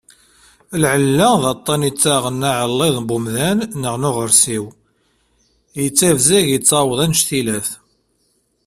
[0.81, 4.65] Lɛella d aṭan yettaɣen aɛelliḍ n umdan neɣ n uɣarsiw,
[5.81, 7.69] yettabzag yettaweḍ anec-ilat.